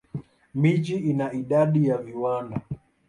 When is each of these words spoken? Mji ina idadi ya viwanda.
Mji 0.55 0.95
ina 0.97 1.33
idadi 1.33 1.87
ya 1.87 1.97
viwanda. 1.97 2.61